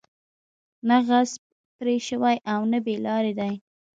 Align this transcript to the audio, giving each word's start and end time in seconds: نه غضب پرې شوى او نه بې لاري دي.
نه 0.87 0.97
غضب 1.07 1.41
پرې 1.77 1.95
شوى 2.07 2.35
او 2.53 2.61
نه 2.71 2.79
بې 2.85 2.95
لاري 3.05 3.33
دي. 3.39 3.53